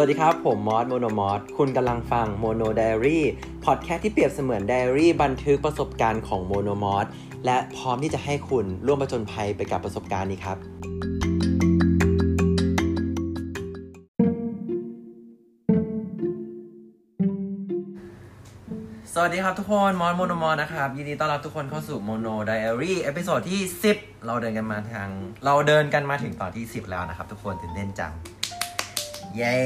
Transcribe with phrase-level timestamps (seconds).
[0.00, 3.24] สวัสดีครับ ผมมอสโมโนมอสคุณกำลังฟัง Mono Diary
[3.64, 7.06] พอดแคสต์ที่เปรียบเสมือนไดอารี่บันทึกประสบการณ์ของโมโนมอส
[7.46, 10.56] และพร้อมที่จะให้คุณร่วมประจนภัยไปกับประสบการณ์นี้ครับ
[19.14, 23.60] สวัสดีครับทุกคนมอสโมโนมอสนะครับ ยินดีต้อนรับทุกคนเข้าสู่ Mono Diary episode ที่
[23.94, 25.08] 10 เราเดินกันมาทาง
[25.44, 28.14] เราเดินกันมาถึงตอนที่ 10 แล้วนะครับ ทุกคนตื่นเต้นจัง
[29.36, 29.56] เย้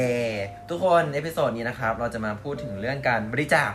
[0.70, 3.72] ทุกคน episode นี้นะครับ เราจะมาพูดถึงเรื่องการบริจาค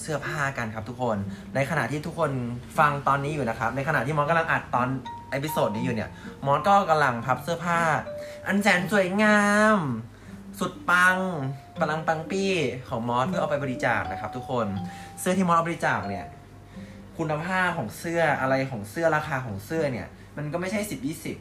[0.00, 1.16] เสื้อผ้ากันครับทุกคน
[1.54, 2.30] ในขณะที่ทุกคน
[2.78, 4.88] ฟังตอนนี้อยู่นะครับ ในขณะที่มอสกำลังอัดตอน
[5.32, 6.10] episode นี้อยู่เนี่ย
[6.46, 7.80] มอสก็กำลังพับเสื้อผ้า
[8.46, 9.40] อันแสนสวยงา
[9.76, 9.78] ม
[10.58, 11.18] สุดปัง
[11.80, 12.52] ปลังปังปี้
[12.88, 14.66] ของมอสเพื่อเอาไปบริจาคนะครับ ทุกคน
[15.20, 16.24] เสื้อที่มอสเอาบริจาคเนี่ย
[17.18, 20.06] คุณภาพของเสื้ออะไรของเสื้อราคาของเสื้อเนี่ย
[20.36, 21.36] มันก็ไม่ใช่สิบยี่สิบ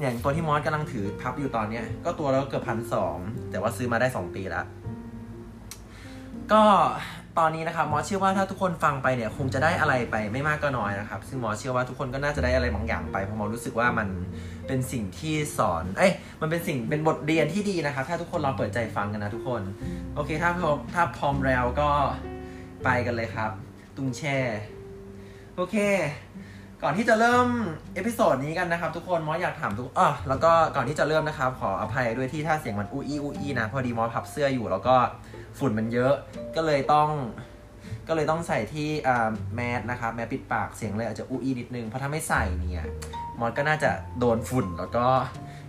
[0.00, 3.16] อย่างตัวที่มอสกำลังถือพับอยู่ตอนเนี้ย ก็ตัวแล้วเกือบพันสอง
[3.50, 4.66] แต่ว่าซื้อมาได้สองปีแล้ว
[6.52, 6.62] ก็
[7.38, 14.08] ตอนนี้นะครับมอสเชื่อว่าถ้าทุกคนฟังไปเนี่ยคงจะได้อะไรไปไม่มากก็น้อยนะครับ ซึ่งมอสเชื่อว่าทุกคนก็น่าจะได้อะไรบางอย่างไปเพราะมอสรู้สึกว่ามัน
[14.66, 19.62] เป็นสิ่งที่สอน เอ้ยมันเป็นสิ่งเป็นบทเรียนที่ดีนะครับ ถ้าทุกคนลองเปิดใจฟังกันนะทุกคน
[20.14, 21.90] โอเค ถ้าพร้อมถ้าพร้อมแล้วก็
[22.84, 23.50] ไปกันเลยครับ
[23.96, 24.38] ตุงแช่
[25.56, 25.76] โอเค
[26.82, 27.48] ก่อนที่จะเริ่ม
[27.94, 34.96] episode นี้กันนะครับ ทุกคนมอสอยากถามทุกอ๋อแล้วก็ก่อนที่จะเริ่มนะครับ ขออภัยด้วยที่ถ้าเสียงมันอู้อี้อู้อี้นะ พอดีมอสพับเสื้ออยู่ แล้วก็
[35.58, 36.14] ฝุ่นมันเยอะ
[36.56, 37.08] ก็เลยต้อง
[38.08, 42.88] ก็เลยต้องใส่ที่อ่าแมสนะครับแมสปิดปากเสียงเลยอาจจะอู้อี้นิดนึง เพราะถ้าไม่ใส่เนี่ย
[43.40, 45.06] มอสก็น่าจะโดนฝุ่นแล้วก็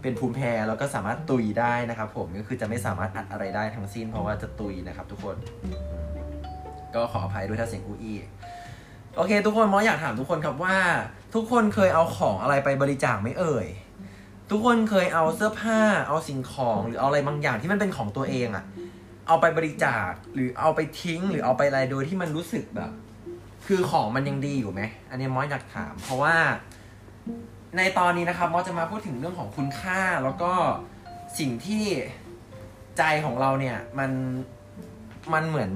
[0.01, 5.35] เป็นภูมิแพ้แล้วก็สามารถตุยได้นะครับ ผมก็คือจะไม่สามารถอัดอะไรได้ทั้งสิ้น เพราะว่าจะตุยนะครับ ทุกคน
[6.95, 8.17] ก็ขออภัยด้วยถ้าเสียงอู้อี้
[9.15, 10.77] โอเค ทุกคนมอสอยากถามทุกคนครับว่า
[11.35, 13.67] ทุกคนเคยเอาของอะไรไปบริจาคไหมเอ่ย
[14.51, 18.65] ทุกคนเคยเอาเสื้อผ้า เอาสิ่งของหรือเอาอะไรบางอย่างที่มันเป็นของตัวเองอะ
[19.27, 22.91] เอาไปบริจาคหรือเอาไปทิ้ง หรือเอาไปอะไรโดยที่มันรู้สึกแบบ
[23.67, 26.35] คือของมันยังดีอยู่ไหมอันนี้มอสอยากถาม เพราะว่า
[27.77, 30.53] ในตอนนี้นะครับมอสจะมาพูดถึงเรื่องของคุณค่าแล้วก็
[31.39, 31.85] สิ่งที่
[32.97, 34.11] ใจของเราเนี่ยมัน
[35.33, 35.71] มันเหมือน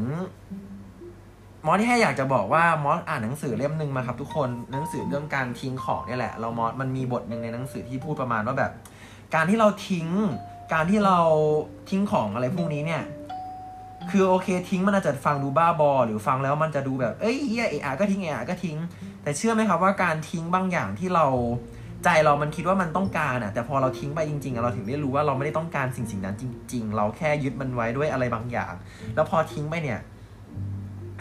[1.66, 8.72] มอสที่แค่อยากจะบอกว่ามอสอ่านหนังสือเล่มหนึ่งมาครับ ทุกคนหนังสือเรื่องการทิ้งของนี่แหละ เรามอสมันมีบทหนึ่งในหนังสือที่พูดประมาณว่าแบบ
[9.36, 10.08] การที่เราทิ้ง
[10.74, 11.20] การที่เรา
[11.90, 13.04] ทิ้งของอะไรพวกนี้เนี่ย
[14.10, 18.78] คือโอเคทิ้งมันอาจจะฟังดูบ้าบอ หรือฟังแล้วมันจะดูแบบเอ้ยเฮียเอะอะก็ทิ้งเอะอะก็ทิ้ง
[19.24, 21.26] แต่เชื่อไหมครับว่าการทิ้งบางอย่างที่เรา
[22.04, 26.44] ใจเรามันคิดว่ามันต้องการอะ แต่พอเราทิ้งไปจริงๆเราถึงได้รู้ว่าเราไม่ได้ต้องการสิ่งสิ่งนั้นจ
[26.74, 28.74] ริง ๆ เราแค่ยึดมันไว้ด้วยอะไรบางอย่าง
[29.16, 30.00] แล้วพอทิ้งไปเนี่ย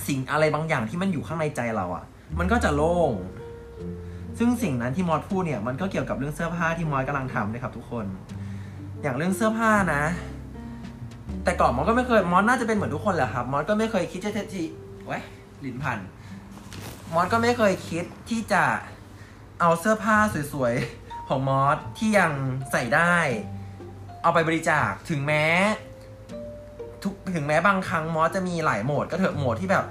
[0.09, 2.04] สิ่งอะไรบางอย่างที่มันอยู่ข้างในใจเราอะ่ะ
[2.38, 3.12] มันก็จะโล่ง
[4.38, 8.06] ซึ่งสิ่งนั้นที่มอสพูดเนี่ย มันก็เกี่ยวกับเรื่องเสื้อผ้าที่มอสกำลังทำนะครับทุกคน
[9.03, 10.03] อย่างเรื่องเสื้อผ้านะ
[11.44, 14.66] แต่ก่อนมอสก็ไม่เคย มอสน่าจะเป็นเหมือนทุกคนแหละครับ มอสก็ไม่เคยคิดจะที่
[15.06, 15.22] ไว้ย
[15.64, 15.98] ลิ้นพัน
[17.14, 18.64] มอสก็ไม่เคยคิดที่จะ
[19.60, 20.16] เอาเสื้อผ้า
[20.53, 22.32] สวยๆของมอสที่ยัง
[22.70, 23.14] ใส่ได้
[24.22, 25.44] เอาไปบริจาค ถึงแม้
[27.04, 29.84] ทุกถึงแม้บางครั้งมอสจะมีหลายโหมดก็เถอะโหมดที่แบบ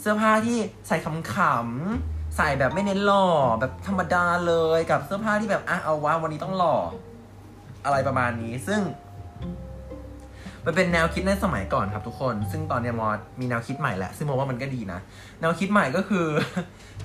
[0.00, 3.26] เสื้อผ้าที่ใส่ขำๆใส่แบบไม่เน้นหล่อ
[3.60, 6.76] แบบธรรมดาเลยกับเสื้อผ้าที่แบบอะเอาว่าวันนี้ต้องหล่อ
[7.84, 8.80] อะไรประมาณนี้ซึ่ง
[10.66, 15.00] มันเป็นแนวคิดในสมัยก่อนครับทุกคน ซึ่งตอนเนี้ยมอสมีแนวคิดใหม่แหละซึ่งมองว่ามันก็ดีนะ
[15.40, 16.26] แนวคิดใหม่ก็คือ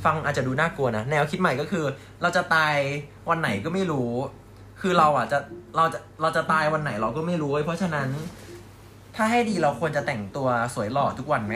[0.06, 1.86] ฟังอาจจะดูน่ากลัวนะ แนวคิดใหม่ก็คือ
[2.22, 2.76] เราจะตาย
[3.30, 4.12] วันไหนก็ไม่รู้
[4.82, 5.38] คือเราอะจะ
[5.76, 8.10] เราจะเราจะตายวันไหนเราก็ไม่รู้เพราะฉะนั้น
[9.16, 11.56] ถ้าให้ดีเราควรจะแต่งตัวสวยหล่อทุกวันไหม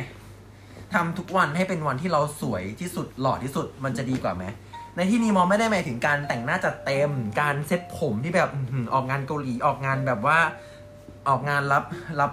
[0.94, 4.44] ทำทุกวันให้เป็นวันที่เราสวยที่สุดหล่อที่สุดมันจะดีกว่าไหม
[4.96, 7.12] ในที่นี้มองไม่ได้หมายถึงการแต่งหน้าจัดเต็ม
[7.42, 10.38] การเซ็ตผมที่แบบออหือออกงานเกาหลีออกงานแบบว่า
[11.28, 11.84] ออกงานรับ
[12.20, 12.32] รับ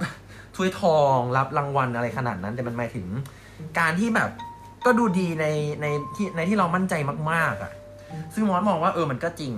[0.57, 3.07] ถ้วยทองรับรางวัลอะไรขนาดนั้น แต่มันหมายถึง
[3.79, 4.31] การที่แบบ
[4.85, 5.47] ก็ดูดีใน
[5.83, 6.95] ในที่ในที่เรามั่นใจ
[7.31, 7.73] มากๆอะ่ะ
[8.35, 9.53] ซึ่งมอสมองว่าเออมันก็จริง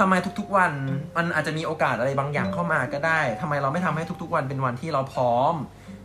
[0.00, 0.72] ทำไมทุกๆวัน
[1.16, 5.54] มันอาจจะมีโอกาสอะไรบางอย่างเข้ามาก็ได้ทำไมเราไม่ทำให้ทุกๆวันเป็นวันที่เราพร้อม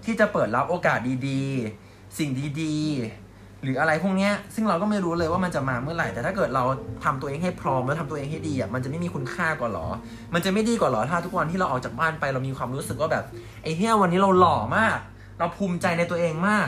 [0.05, 2.29] ที่จะเปิดรับโอกาสดีๆ สิ่ง
[2.61, 6.63] ดีๆ หรืออะไรพวกเนี้ยซึ่งเราก็ไม่รู้เลยว่ามันจะมาเมื่อไหร่ แต่ถ้าเกิดเรา
[7.03, 9.87] ทำตัวเองให้พร้อมแล้วทำตัวเองให้ดีอะมันจะไม่มีคุณค่ากว่าหรอ
[10.33, 13.23] มันจะไม่ดีกว่าหรอถ้าทุกวันที่เราออกจากบ้านไปเรามีความรู้สึกว่าแบบ
[13.63, 14.97] ไอ้เหี้ยวันนี้เราหล่อมาก
[15.39, 16.67] เราภูมิใจในตัวเองมาก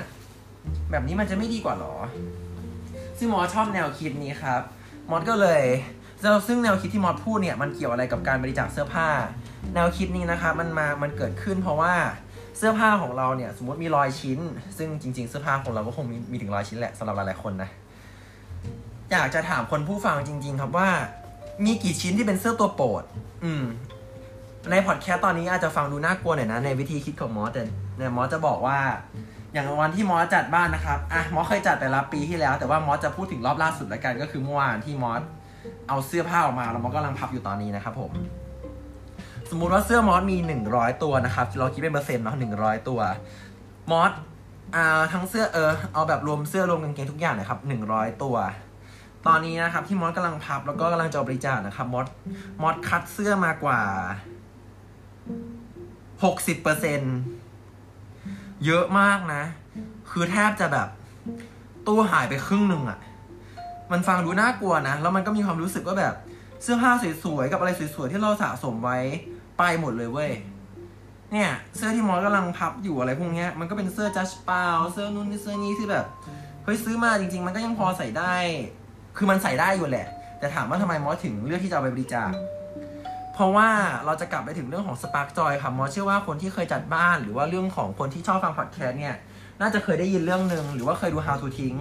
[0.91, 1.95] แบบนี้มันจะไม่ดีกว่าหรอ
[3.17, 4.61] ซึ่งมอสชอบแนวคิดนี้ครับ
[5.09, 5.63] มอสก็เลย
[6.21, 9.07] แล้วซึ่งแนวคิดที่มอสพูดเนี่ยมันเกี่ยวอะไรกับการบริจาคเสื้อผ้า
[9.73, 11.93] แนวคิดนี้นะคะมันมามันเกิดขึ้นเพราะว่า
[12.57, 14.39] เสื้อผ้าของเราเนี่ยสมมติมีรอยชิ้น
[14.77, 17.69] ซึ่งจริง ๆ เสื้อผ้าของเราก็คงมีมีถึงรอยชิ้นแหละสำหรับหลายๆคนนะ
[19.11, 20.89] อยากจะถามคนผู้ฟังจริง ๆ ครับว่า
[21.65, 23.03] มีกี่ชิ้นที่เป็นเสื้อตัวโปรด
[23.43, 23.63] อืม
[24.71, 27.63] ในพอดแคสต์ตอนนี้อาจจะฟังดูน่ากลัวหน่อยนะ ในวิธีคิดของมอสแต่
[27.97, 28.79] เนี่ยมอสจะบอกว่า
[29.53, 35.21] อย่างวันที่มอสจัดบ้านนะครับอะมอสเคยจัดไปแล้วปีที่แล้ว แต่ว่ามอสจะพูดถึงรอบล่าสุดละกันก็คือเมื่อวานที่มอส
[35.87, 38.11] เอาเสื้อผ้าออกมาแล้วมอสกำลังพับอยู่ตอนนี้นะครับผม
[39.49, 42.99] สมมุติว่าเสื้อมอสมีหนึ่งร้อยตัวนะครับ เราคิดเป็นเปอร์เซ็นต์เนาะหนึ่งร้อยตัว
[43.91, 44.11] มอส
[44.75, 48.37] อ่าทั้งเสื้อเออเอาแบบรวมเสื้อรวมกางเกงทุกอย่างนะครับหนึ่งร้อยตัว
[49.27, 52.07] ตอนนี้นะครับที่มอสกำลังพับแล้วก็กำลังจะเอบริจาคนะครับมอส
[52.61, 53.79] มอสคัดเสื้อมากว่า
[56.23, 57.01] หกสิบเปอร์เซ็น
[58.65, 59.43] เยอะมากนะ
[60.11, 60.87] คือแทบจะแบบ
[61.87, 62.99] ตู้หายไปครึ่งหนึ่งอะ
[63.91, 66.13] มันฟังดูน่ากลัวนะ แล้วมันก็มีความรู้สึกว่าแบบ
[66.63, 66.91] เสื้อผ้า
[67.23, 68.97] สวยๆกับอะไรสวยๆที่เราสะสมไว้
[69.57, 70.31] ไปหมดเลยเว้ย
[71.31, 76.05] เนี่ย เสื้อที่มอสกำลังพับอยู่อะไรพวกเนี้ยมันก็เป็นเสื้อจัสเปาเสื้อนู่นเสื้อนี้ที่แบบ
[76.63, 78.33] เฮ้ยซื้อมาจริง ๆ มันก็ยังพอใส่ได้
[79.17, 80.07] คือมันใส่ได้อยู่แหละ
[80.39, 82.31] แต่ถามว่าทำไมมอสถึงเลือกที่จะเอาไปบริจาค
[83.33, 83.69] เพราะว่า
[84.05, 89.15] เราจะกลับไปถึงเรื่องของ spark joy ค่ะมอสเชื่อว่าคนที่เคยจัดบ้าน หรือว่าเรื่องของคนที่ชอบฟังพอดแคสต์เนี่ย
[89.61, 91.75] น่าจะเคยได้ยินเรื่องหนึ่งหรือว่าเคยดู How to ทิ้ง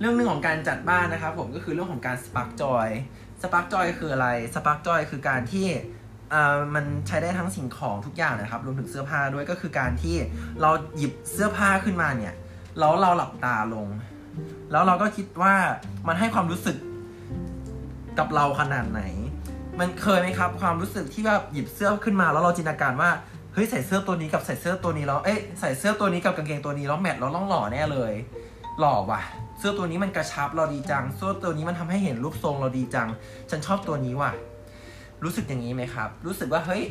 [0.00, 5.66] เรื่องหนึ่งของการจัดบ้านนะครับผมก็คือเรื่องของการ spark joy spark joy คืออะไร spark joy คือการที่
[6.74, 10.16] มันใช้ได้ทั้งสิ่งของทุกอย่างนะครับ รวมถึงเสื้อผ้าด้วยก็คือการที่
[10.60, 12.34] เราหยิบเสื้อผ้าขึ้นมาเนี่ย
[12.78, 13.88] แล้วเราหลับตาลง
[14.72, 15.54] แล้วเราก็คิดว่า
[16.08, 16.76] มันให้ความรู้สึก
[18.18, 19.02] กับเราขนาดไหน
[19.80, 23.10] มันเคยไหมครับ ความรู้สึกที่แบบหยิบเสื้อขึ้นมา แล้วเราจินตนาการว่า
[23.54, 28.12] เฮ้ยใส่เสื้อตัวนี้กับใส่เสื้อตัวนี้แล้วเอ๊ะใส่เสื้อตัวนี้กับกางเกงตัวนี้แล้วแมทเราต้องหล่อแน่เลย
[28.80, 29.22] หล่อว่ะ
[29.58, 33.08] เสื้อตัวนี้มันกระชับเราดีจังเสื้อตัวนี้มันทำให้เห็นรูปทรงเราดีจัง
[33.50, 34.32] ฉันชอบตัวนี้ว่ะ
[35.24, 36.82] รู้สึกอย่างนี้ไหมครับ รู้สึกว่าเฮ้ย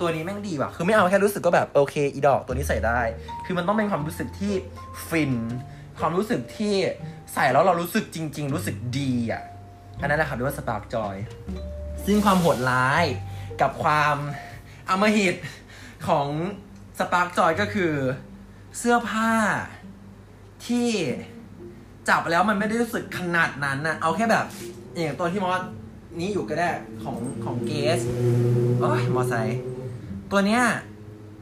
[0.00, 3.00] ตัวนี้แม่งดีว่ะ คือไม่เอาแค่รู้สึกก็แบบโอเคอีดอกตัวนี้ใส่ได้
[3.44, 4.52] คือมันต้องเป็นความรู้สึกที่
[5.08, 5.34] ฟิน
[5.98, 6.74] ความรู้สึกที่
[7.34, 9.42] ใส่แล้วเรารู้สึกจริง ๆ รู้สึกดีอะ
[10.00, 11.16] อันนั้นแหละครับเรียกว่า spark joy
[12.04, 13.04] ซึ่งความโหดร้าย
[13.60, 14.16] กับความ
[14.90, 15.34] อำมหิต
[16.08, 16.28] ของ
[16.98, 17.92] spark joy ก็คือ
[18.78, 19.32] เสื้อผ้า
[20.66, 20.88] ที่
[22.08, 24.44] จับแล้วมันไม่ได้รู้สึกขนาดนั้นนะเอาแค่แบบ
[24.92, 25.62] อย่างตัวที่มอส
[26.20, 26.68] นี้อยู่ก็ได้
[27.02, 28.00] ของของเกส
[28.78, 29.58] โอ้ยมอไซค์
[30.30, 30.62] ตัวเนี้ย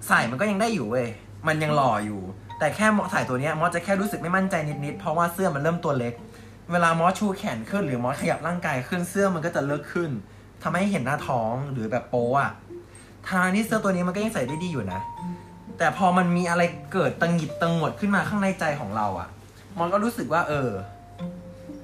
[0.09, 1.09] ใส่มันก็ยังได้อยู่เว้ย
[1.47, 2.21] มันยังหล่ออยู่
[2.59, 4.55] แต่แค่มอใส่ตัวเนี้ยมอสจะแค่รู้สึกไม่มั่นใจ
[4.85, 6.15] นิดๆเพราะว่าเสื้อมันเริ่มตัวเล็ก
[6.73, 10.11] เวลามอสชูแขนขึ้นหรือมอสขยับร่างกายขึ้นเสื้อมันก็จะเลิกขึ้น
[10.63, 12.51] ทำให้เห็นหน้าท้องหรือแบบโป๊อะ
[13.31, 15.01] ทางที่เสื้อตัวนี้มันก็ยังใส่ได้ดีอยู่นะ
[15.79, 16.63] แต่พอมันมีอะไร
[16.93, 19.29] เกิดตังหิดตังหดขึ้นมาข้างในใจของเราอะ
[19.79, 20.71] มอสก็รู้สึกว่า เออ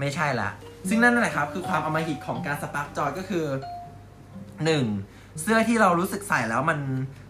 [0.01, 0.49] ไม่ใช่ละ
[0.89, 3.45] ซึ่งนั่นแหละครับ คือความอำมหิตของการ spark joy ก็คือ
[4.65, 4.85] หนึ่ง
[5.43, 6.79] เสื้อที่เรารู้สึกใส่แล้วมัน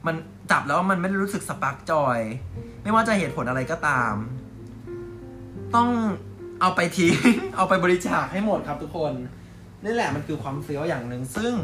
[0.06, 0.16] มัน
[0.50, 2.18] จับแล้วมันไม่รู้สึก spark joy
[2.82, 4.14] ไม่ว่าจะเหตุผลอะไรก็ตาม
[5.74, 5.88] ต้อง
[6.60, 7.16] เอาไปทิ้ง
[7.56, 9.12] เอาไปบริจาคให้หมดครับทุกคน
[9.84, 11.54] นี่แหละมันคือความเฟี้ยวอย่างหนึ่งซึ่ง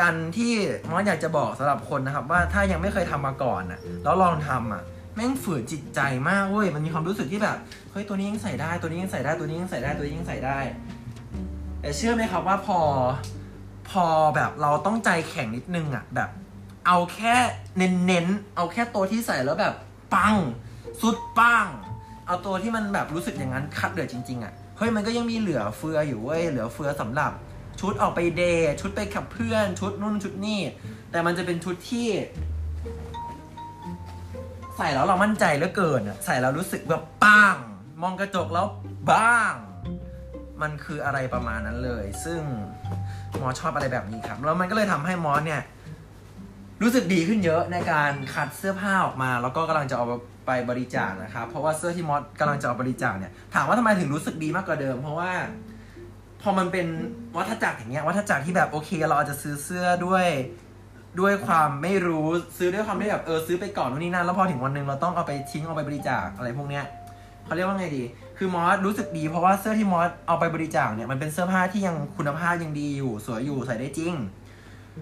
[0.00, 0.52] การที่
[0.88, 4.82] มอสอยากจะบอกสำหรับคนนะครับ ว่าถ้ายังไม่เคยทำมาก่อนน่ะ แล้วลองทำอะ
[5.18, 7.56] แม่งฝืนจิตใจมากเว้ย มันมีความรู้สึกที่แบบ
[7.92, 10.58] เฮ้ย ตัวนี้ยังใส่ได้ ตัวนี้ยังใส่ได้ ตัวนี้ยังใส่ได้ ตัวนี้ยังใส่ได้
[11.80, 12.78] แต่เชื่อไหมครับว่าพอ
[13.90, 14.04] พอ
[14.34, 16.28] แบบเราต้องใจแข็งนิดนึงอะแบบ
[16.86, 17.34] เอาแค่
[17.76, 19.74] เน้นๆ เอาแค่ตัวที่ใส่แล้วแบบ
[20.14, 20.34] ปัง
[21.00, 21.66] สุดปัง
[22.26, 27.32] เอาตัวที่มันแบบรู้สึกอย่างนั้นคัดเหลือจริงๆอะเฮ้ย มันก็ยังมีเหลือเฟืออยู่เว้ย เหลือเฟือสำหรับ
[27.80, 30.60] ชุดออกไปเดทชุดไปขับเพื่อน ชุดนู่นชุดนี่
[31.10, 32.08] แต่มันจะเป็นชุดที่
[34.78, 37.56] ใส่แล้วเรามั่นใจเหลือเกินอะใส่แล้วรู้สึกแบบปัง
[38.02, 38.66] มองกระจกแล้ว
[39.10, 39.54] บ้าง
[40.62, 42.40] มันคืออะไรประมาณนั้นเลย ซึ่ง
[43.38, 45.62] หมอชอบอะไรแบบนี้ครับ แล้วมันก็เลยทำให้มอสเนี่ย
[46.82, 50.06] รู้สึกดีขึ้นเยอะในการคัดเสื้อผ้าออกมา แล้วก็กำลังจะเอา
[50.46, 55.32] ไปบริจาคนะครับ เพราะว่าเสื้อที่มอสกำลังจะเอาบริจาคเนี่ย ถามว่าทำไมถึงรู้สึกดีมากกว่าเดิม เพราะว่า
[56.42, 56.86] พอมันเป็น
[57.36, 60.26] วัฏจักรอย่างเงี้ยวัฏจักรที่แบบโอเค เราอาจจะซื้อเสื้อด้วย
[61.20, 62.26] ด้วยความไม่รู้
[62.58, 66.84] ซื้อด้วยความที่แบบเออซื้อไปก่อนนู่นนี่นั่นแล้วพอถึงวันหนึ่งเราต้องเอาไปทิ้งเอาไปบริจาคอะไรพวกเนี้ย
[67.44, 68.02] เขาเรียกว่าไงดี
[68.38, 74.14] คือมอสรู้สึกดีเพราะว่าเสื้อที่มอสเอาไปบริจาคเนี่ยมันเป็นเสื้อผ้าที่ยังคุณภาพยังดีอยู่ สวยอยู่ใส่ได้จริง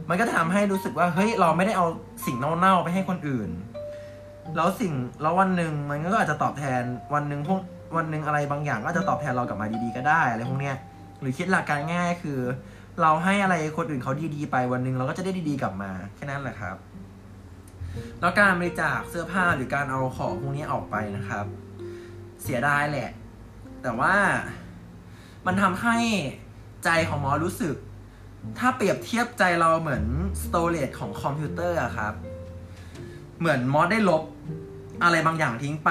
[0.09, 1.87] มันก็จะทำให้รู้สึกว่าเฮ้ยเราไม่ได้เอา
[2.27, 3.51] สิ่งเน่าๆไปให้คนอื่น
[4.57, 4.93] แล้วสิ่ง
[5.23, 6.83] แล้ววันหนึ่งมันก็อาจจะตอบแทน
[7.15, 7.61] วันหนึ่งพวก
[7.97, 10.77] วันหนึ่งอะไรบางอย่างก็จะตอบแทนเรากลับมาดีๆก็ได้อะไรพวกเนี้ย
[11.21, 12.39] หรือคิดหลักการง่ายคือ
[13.03, 16.77] เราให้อะไรคนอื่นเขาดีๆไปวันหนึ่งเราก็จะได้ดีๆกลับมาแค่นั้นแหละครับ
[18.21, 21.47] แล้วการบริจาคเสื้อผ้าหรือการเอาของพวกนี้ออกไปนะครับ
[22.43, 23.11] เสียดายแหละ
[23.83, 24.15] แต่ว่า
[25.47, 25.97] มันทำให้
[26.85, 27.75] ใจของหมอรู้สึก
[28.59, 30.05] ถ้าเปรียบเทียบใจเราเหมือน
[30.43, 32.15] สโตร g e ของคอมพิวเตอร์อะครับ
[33.39, 34.23] เหมือนมอสได้ลบ
[35.03, 35.91] อะไรบางอย่างทิ้งไป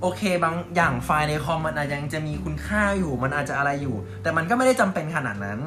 [0.00, 5.60] โอเคบางอย่างไฟล์ในคอมมันอาจจะยังจะมีคุณค่าอยู่ มันอาจจะอะไรอยู่ แต่มันก็ไม่ได้จำเป็นขนาดนั้น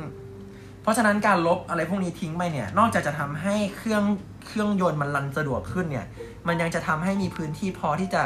[0.90, 4.04] เพราะราะฉะนั้นการลบอะไรพวกนี้ทิ้งไปเนี่ย นอกจากจะทำให้เครื่อง
[4.48, 6.06] เครื่องยนต์มัน run สะดวกขึ้นเนี่ย
[6.48, 8.24] มันยังจะทำให้มีพื้นที่พอที่จะ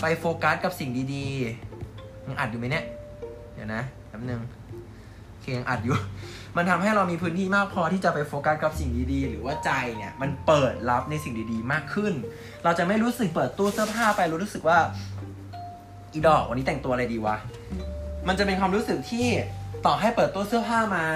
[0.00, 2.84] ไปโฟกัสกับสิ่งดีๆยังอัดอยู่ไหมเนี่ย
[3.54, 4.40] เดี๋ยวนะแป๊บนึง
[5.30, 5.96] โอเคยังอัดอยู่
[6.56, 12.12] มันทำให้เรามีพื้นที่มากพอที่จะไปโฟกัสกับสิ่งดีๆ หรือว่าใจเนี่ยมันเปิดรับในสิ่งดีๆ มากขึ้น
[12.64, 14.78] เราจะไม่รู้สึกเปิดตู้เสื้อผ้าไปรู้สึกว่า
[16.12, 17.36] อีดอกวันนี้แต่งตัวอะไรดีวะ
[18.28, 19.26] มันจะเป็นความรู้สึกที่
[19.86, 21.06] ต่อให้เปิดตู้เสื้อผ้ามา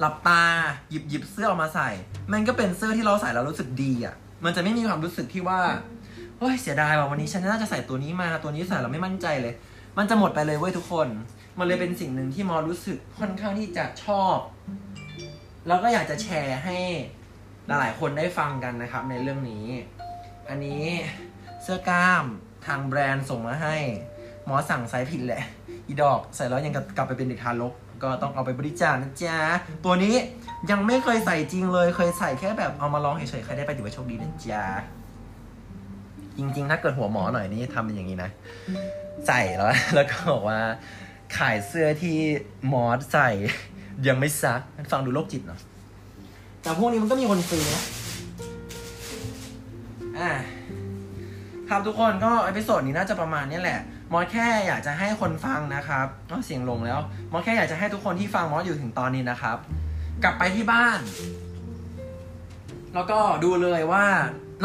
[0.00, 0.42] หลับตา
[0.90, 1.88] หยิบหยิบเสื้อออกมาใส่
[2.32, 4.14] มันก็เป็นเสื้อที่เราใส่แล้วรู้สึกดีอะ
[4.44, 5.60] มันจะไม่มีความรู้สึกที่ว่า
[6.38, 9.54] เฮ้ยเสียดายว่ะวันนี้ฉันน่าจะใส่ตัวนี้มาตัวนี้ใส่แล้วไม่มั่นใจเลย
[9.98, 11.08] มันจะหมดไปเลยเว้ยทุกคน
[11.58, 14.36] มันเลยเป็นสิ่งหนึ่งที่มอรู้สึกค่อนข้างที่จะชอบ
[15.66, 16.78] แล้วก็อยากจะแชร์ให้
[17.66, 19.66] หลายๆคนได้ฟังกันนะครับ ในเรื่องนี้
[20.48, 20.84] อันนี้
[21.62, 22.24] เสื้อกล้าม
[22.66, 23.76] ทางแบรนด์ส่งมาให้
[24.44, 25.42] หมอสั่งไซส์ผิดแหละ
[25.86, 29.38] อีดอกใส่แล้วยังกลับไปเป็นเด็กทารก ก็ต้องเอาไปบริจาคนะจ๊ะ
[29.84, 30.14] ตัวนี้
[30.70, 34.64] ยังไม่เคยใส่จริงเลย เคยใส่แค่แบบเอามาลองเฉยๆ ใครได้ไปถือว่าโชคดีนะจ๊ะ
[36.36, 38.30] จริงๆ ถ้าเกิดหัวหมอหน่อยนี่ทำเป็นอย่างนี้นะ
[39.26, 40.60] ใส่แล้ว แล้วก็บอกว่า
[41.36, 42.16] ขายเสื้อที่
[42.72, 43.30] มอสใส่
[44.06, 44.60] ยังไม่ซัก
[44.92, 45.60] ฟังดูโรคจิตเนาะ
[46.62, 47.82] แต่พวกนี้มันก็มีคนซื้อนะ
[50.18, 50.32] อ่า
[51.68, 53.80] ครับทุกคนก็ episode นี้น่าจะประมาณนี้แหละ
[54.12, 56.98] มอสแค่อยากจะให้คนฟังนะครับอ๋อเสียงลงแล้ว
[57.32, 59.56] มอสแค่อยากจะให้ทุกคนที่ฟังมอสอยู่ถึงตอนนี้นะครับ
[60.22, 60.98] กลับไปที่บ้าน
[62.94, 64.04] แล้วก็ดูเลยว่า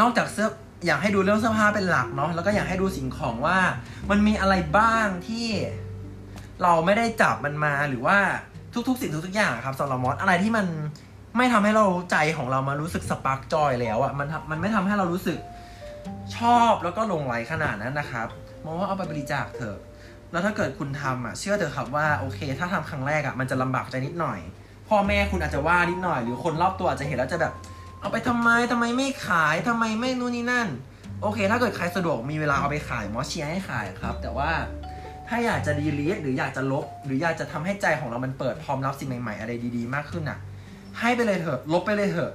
[0.00, 0.48] นอกจากเสื้อ
[0.86, 3.58] อยากให้ดูเรื่องเสื้อผ้าเป็นหลักเนาะแล้วก็อยากให้ดูสิ่งของว่า
[4.10, 5.46] มันมีอะไรบ้างที่
[6.62, 8.18] เราไม่ได้จับมันมาหรือว่า
[8.88, 10.66] ทุกๆ สิ่งทุกๆอย่างครับสำหรับมอสอะไรที่มัน
[11.36, 15.38] ไม่ทำให้เราใจของเรามารู้สึกสปาร์กจอยแล้วอะมันมันไม่ทำให้เรารู้สึก
[16.36, 18.28] ชอบแล้วก็ลงไหลขนาดนั้นนะครับ
[18.64, 19.78] มองว่าเอาไปบริจาคเถอะ
[20.32, 24.38] แล้วถ้าเกิดคุณทำอะเชื่อเถอะครับว่าโอเค ถ้าทำครั้งแรกอะมันจะลำบากใจนิดหน่อย
[24.88, 27.52] พ่อแม่คุณอาจจะว่านิดหน่อย หรือคนรอบตัวอาจจะเห็นแล้วจะแบบ
[28.00, 30.68] เอาไปทำไมทำไมไม่ขายทำไมไม่นู่นนี่นั่น
[31.22, 34.50] โอเค ถ้าเกิดใครสะดวกมีเวลาเอาไปขายมอสเชียให้ขายครับ แต่ว่า
[35.28, 40.38] ถ้าอยากจะดีลีทหรืออยากจะลบ หรืออยากจะทำให้ใจของเรามันเปิดพร้อมรับสิ่งใหม่ๆ อะไรดีๆ มากขึ้นอะ
[41.00, 42.32] ให้ไปเลยเถอะลบไปเลยเถอะ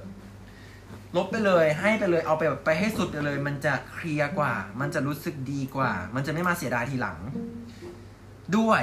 [1.16, 7.18] ลบไปเลยให้ไปเลยเอาไปแบบไปให้สุดไปเลย มันจะเคลียร์กว่า มันจะรู้สึกดีกว่า มันจะไม่มาเสียดายทีหลัง
[8.56, 8.82] ด้วย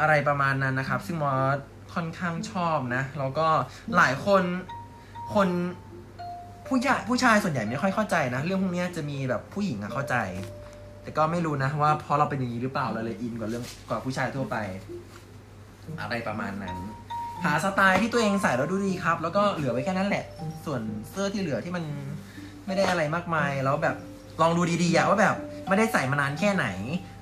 [0.00, 1.58] อะไรประมาณนั้นนะครับ ซึ่งมอส
[1.94, 3.48] ค่อนข้างชอบนะ แล้วก็
[3.96, 4.42] หลายคน
[5.34, 5.48] คน
[6.68, 10.16] ผู้ชายผู้ชายส่วนใหญ่ไม่ค่อยเข้าใจนะ เรื่องพวกนี้จะมีแบบผู้หญิงอะเข้าใจ
[11.02, 14.56] แต่ก็ไม่รู้นะว่าเพราะเราเป็นอย่างนี้หรือเปล่าเราเลยอินกว่าเรื่องกว่าผู้ชายทั่วไป
[16.00, 16.76] อะไรประมาณนั้น
[17.44, 20.24] หาสไตล์ที่ตัวเองใส่แล้วดูดีครับ แล้วก็เหลือไว้แค่นั้นแหละ
[20.66, 21.84] ส่วนเสื้อที่เหลือที่มัน
[22.66, 23.96] ไม่ได้อะไรมากมาย แล้วแบบ
[24.42, 25.36] ลองดูดีๆอะว่าแบบ
[25.68, 26.66] ไม่ได้ใส่มานานแค่ไหน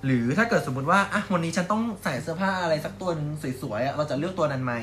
[0.05, 3.29] หรือถ้าเกิดสมมติว่าอะวันนี้ฉันต้องใส่เสื้อผ้าอะไรสักตัวหนึ่ง
[3.63, 4.75] สวยๆอะเราจะเลือกตัวนั้นไหม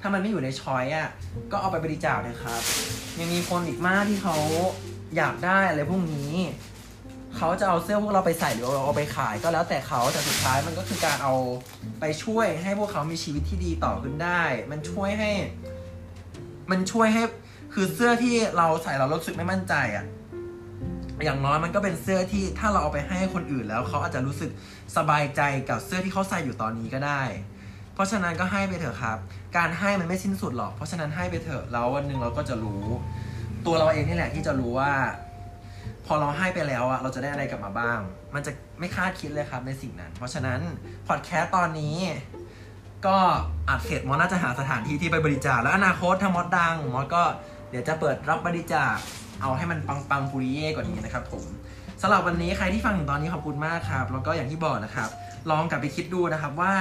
[0.00, 1.08] ถ้ามันไม่อยู่ในช้อยอะ
[1.52, 2.62] ก็เอาไปบริจาคเลยครับ
[3.20, 4.36] ยังมีคนอีกมากที่เขา
[5.16, 6.32] อยากได้อะไรพวกนี้
[7.36, 11.34] เขาจะเอาเสื้อพวกเราไปใส่หรือเอาไปขายก็แล้วแต่เขาแต่สุดท้ายมันก็คือการเอา
[12.00, 15.30] ไปช่วยให้พวกเขามีชีวิตที่ดีต่อขึ้นได้ มันช่วยให้
[16.70, 17.22] มันช่วยให้
[17.74, 20.06] คือเสื้อที่เราใส่เรารู้สึกไม่มั่นใจอะ
[21.24, 24.50] อย่างน้อยมันก็เป็นเสื้อที่ถ้าเราเอาไปให้คนอื่นแล้วเขาอาจจะรู้สึก
[24.96, 27.22] สบายใจกับเสื้อที่เขาใส่อยู่ตอนนี้ก็ได้
[27.94, 29.18] เพราะฉะนั้นก็ให้ไปเถอะครับ
[29.56, 32.82] การให้มันไม่สิ้นสุดหรอก เพราะฉะนั้นให้ไปเถอะแล้ววันหนึ่งเราก็จะรู้
[33.66, 34.92] ตัวเราเองนี่แหละที่จะรู้ว่า
[36.06, 37.98] พอเราให้ไปแล้วอะเราจะได้อะไรกลับมาบ้าง
[38.34, 40.60] มันจะไม่คาดคิดเลยครับในสิ่งนั้น เพราะฉะนั้น
[41.08, 41.96] พอดแคสต์ตอนนี้
[43.06, 43.18] ก็
[43.68, 47.22] อัดเสร็จมอสน่าจะหาสถานที่ที่ไปบริจาคแล้วอนาคตถ้ามอสดังมอสก็
[47.70, 48.94] เดี๋ยวจะเปิดรับบริจาค
[49.40, 51.44] เอาให้มันปังปังปุริเย่กว่านี้นะครับผม
[52.02, 55.08] สำหรับวันนี้ใครที่ฟังถึงตอนนี้ขอบคุณมากครับ แล้วก็อย่างที่บอกนะครับ
[55.50, 56.74] ลองกลับไปคิดดูนะครับว่า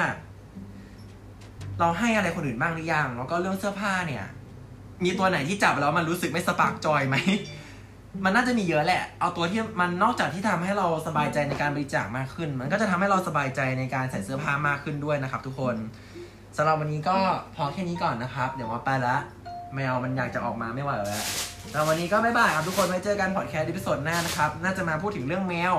[1.79, 4.25] เราให้อะไรคนอื่นบ้างหรือยังแล้วก็เรื่องเสื้อผ้าเนี่ย
[5.03, 7.15] มีตัวไหนที่จับแล้วมันรู้สึกไม่สปาร์กจอยไหม
[8.23, 15.75] มันน่าจะมีเยอะแหละ เอาตัวที่มันนอกจากที่ทำให้เราสบายใจในการบริจาคมากขึ้น มันก็จะทำให้เราสบายใจในการใส่เสื้อผ้ามากขึ้นด้วยนะครับ ทุกคน
[16.57, 17.17] สำหรับวันนี้ก็
[17.55, 19.15] พอแค่นี้ก่อนนะครับ เดี๋ยวมาไปละ
[19.75, 21.25] แมวมันอยากจะออกมาไม่ไหวแล้ว
[21.71, 25.73] แล้ววันนี้ก็บ๊ายบายครับทุกคนไว้เจอกันพอดแคสต์ episode หน้านะครับ น่าจะมาพูดถึงเรื่องแมว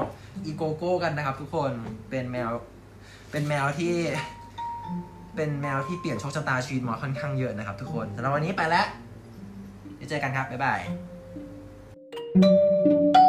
[0.46, 1.70] อีโกโก้กันนะครับ ทุกคน
[2.10, 2.50] เป็นแมว
[3.30, 3.94] เป็นแมวที่
[5.36, 8.86] เป็นแมวที่เปลี่ยนโชคชะตาชีวิตมอสค่อนข้างเยอะนะครับ ทุกคนสำหรับวันนี้ไปแล้ว
[9.96, 10.80] เดี๋ยวเจอกันครับบ๊ายบาย
[12.14, 12.44] Thank
[12.86, 13.21] you.